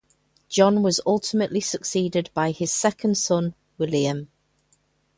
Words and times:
John 0.49 0.81
was 0.81 0.99
ultimately 1.05 1.61
succeeded 1.61 2.31
by 2.33 2.49
his 2.49 2.73
second 2.73 3.19
son 3.19 3.53
William. 3.77 4.29